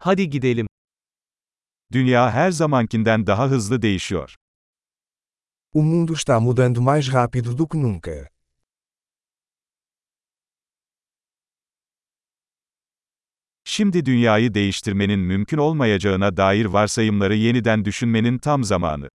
[0.00, 0.66] Hadi gidelim.
[1.92, 4.36] Dünya her zamankinden daha hızlı değişiyor.
[5.74, 8.28] O mundo está mudando mais rápido do que nunca.
[13.64, 19.08] Şimdi dünyayı değiştirmenin mümkün olmayacağına dair varsayımları yeniden düşünmenin tam zamanı.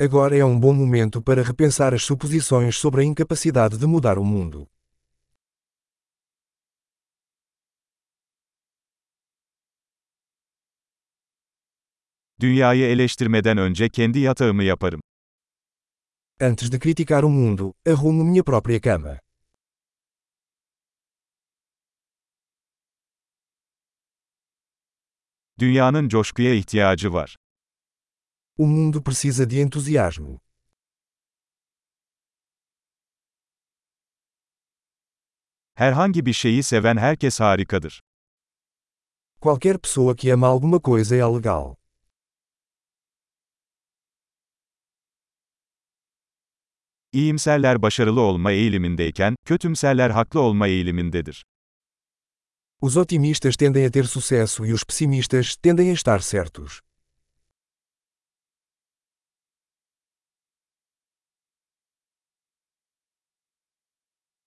[0.00, 4.24] Agora é um bom momento para repensar as suposições sobre a incapacidade de mudar o
[4.24, 4.66] mundo.
[12.40, 15.00] Dünyayı eleştirmeden önce kendi yatağımı yaparım.
[16.40, 19.20] Antes de criticar o mundo, arrumo minha própria cama.
[25.58, 27.36] Dünyanın coşkuya ihtiyacı var.
[28.58, 30.38] O mundo precisa de entusiasmo.
[35.74, 38.02] Herhangi bir şeyi seven herkes harikadır.
[39.40, 41.79] Qualquer pessoa que ama alguma coisa é legal.
[47.12, 51.44] İyimserler başarılı olma eğilimindeyken, kötümserler haklı olma eğilimindedir.
[52.80, 56.80] Os otimistas tendem a ter sucesso e os pessimistas tendem a estar certos.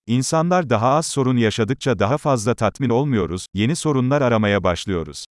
[0.08, 5.25] İnsanlar daha az sorun yaşadıkça daha fazla tatmin olmuyoruz, yeni sorunlar aramaya başlıyoruz.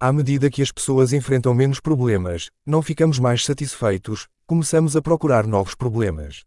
[0.00, 5.46] À medida que as pessoas enfrentam menos problemas, não ficamos mais satisfeitos, começamos a procurar
[5.46, 6.44] novos problemas.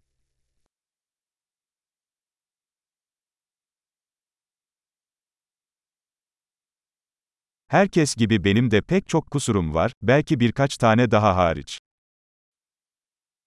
[7.70, 11.80] Herkes gibi benim de pek çok kusurum var, belki birkaç tane daha hariç.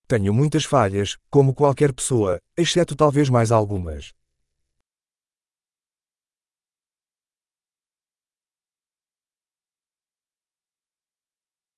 [0.08, 4.12] Tenho muitas falhas, como qualquer pessoa, exceto talvez mais algumas.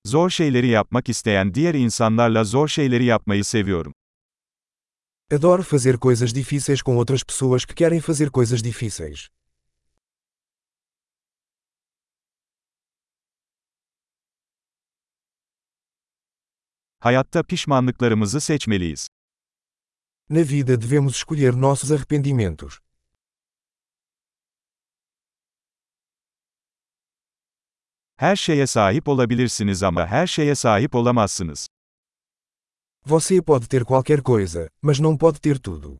[0.07, 3.95] Zor şeyleri yapmak isteyen diğer insanlarla zor şeyleri yapmayı seviyorum.
[5.33, 9.29] Adoro fazer coisas difíceis com outras pessoas que querem fazer coisas difíceis.
[17.01, 19.09] Hayatta pişmanlıklarımızı seçmeliyiz.
[20.31, 22.79] Na vida devemos escolher nossos arrependimentos.
[28.23, 31.69] Her şeye sahip olabilirsiniz ama her şeye sahip olamazsınız.
[33.07, 35.99] Você pode ter qualquer coisa, mas não pode ter tudo.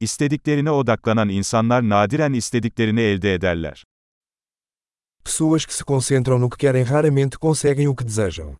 [0.00, 3.84] İstediklerine odaklanan insanlar nadiren istediklerini elde ederler.
[5.24, 8.56] Pessoas que se concentram no que querem raramente conseguem o que desejam.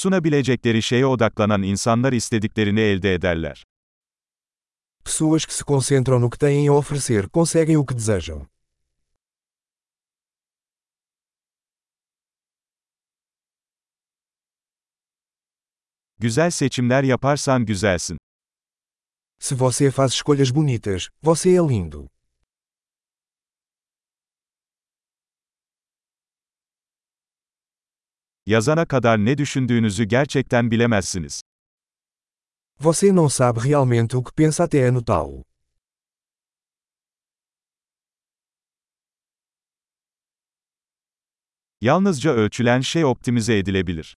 [0.00, 3.64] Sunabilecekleri şeye odaklanan insanlar istediklerini elde ederler.
[5.04, 8.46] Pessoas que se concentram no que têm a oferecer conseguem o que desejam.
[16.18, 18.18] Güzel seçimler yaparsan güzelsin.
[19.38, 22.08] Se você faz escolhas bonitas, você é lindo.
[28.46, 31.42] Yazana kadar ne düşündüğünüzü gerçekten bilemezsiniz.
[32.80, 35.44] Você não sabe realmente o que pensa até anotá-lo.
[41.80, 44.16] Yalnızca ölçülen şey optimize edilebilir.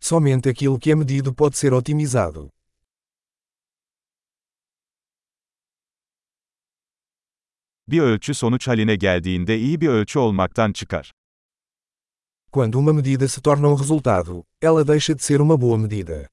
[0.00, 2.50] Somente aquilo que é medido pode ser otimizado.
[7.88, 11.12] Bir ölçü sonuç haline geldiğinde iyi bir ölçü olmaktan çıkar.
[12.50, 16.30] Quando uma medida se torna um resultado, ela deixa de ser uma boa medida.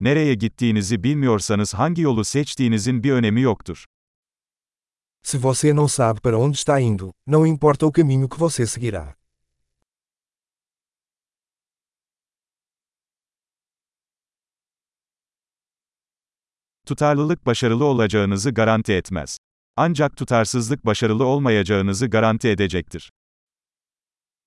[0.00, 3.84] Nereye gittiğinizi bilmiyorsanız hangi yolu seçtiğinizin bir önemi yoktur.
[5.22, 9.19] Se você não sabe para onde está indo, não importa o caminho que você seguirá.
[16.90, 19.38] Tutarlılık başarılı olacağınızı garanti etmez.
[19.76, 23.10] Ancak tutarsızlık başarılı olmayacağınızı garanti edecektir.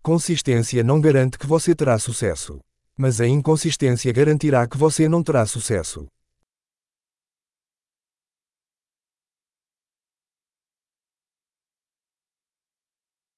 [0.05, 2.59] Consistência não garante que você terá sucesso.
[2.97, 6.07] Mas a inconsistência garantirá que você não terá sucesso.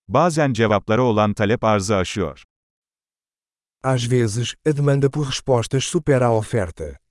[0.08, 2.44] Bazen cevaplara olan talep arzı aşıyor.
[3.84, 7.05] Às vezes, a demanda por respostas supera a oferta.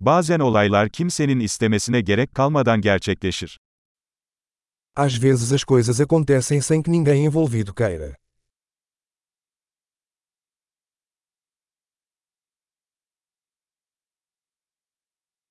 [0.00, 3.60] Bazen olaylar kimsenin istemesine gerek kalmadan gerçekleşir.
[4.96, 8.16] Às vezes as coisas acontecem sem que ninguém envolvido queira.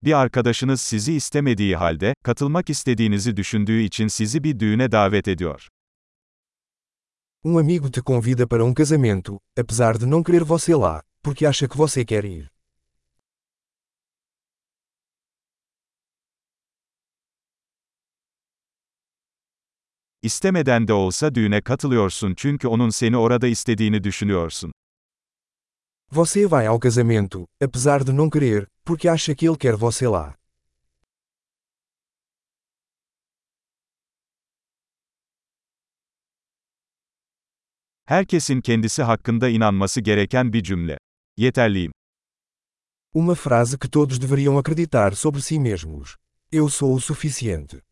[0.03, 5.67] Bir arkadaşınız sizi istemediği halde, katılmak istediğinizi düşündüğü için sizi bir düğüne davet ediyor.
[7.43, 11.67] Um amigo te convida para um casamento, apesar de não querer você lá, porque acha
[11.67, 12.58] que você quer ir.
[20.29, 24.71] İstemeden de olsa düğüne katılıyorsun çünkü onun seni orada istediğini düşünüyorsun.
[26.11, 30.35] Você vai ao casamento, apesar de não querer, porque acha que ele quer você lá.
[38.05, 40.97] Herkesin kendisi hakkında inanması gereken bir cümle.
[41.37, 41.91] Yeterliyim.
[43.13, 46.15] Uma frase que todos deveriam acreditar sobre si mesmos.
[46.51, 47.88] Eu sou o suficiente.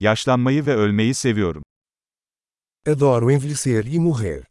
[0.00, 1.62] Yaşlanmayı ve ölmeyi seviyorum.
[2.86, 4.42] Adoro envelhecer e morrer.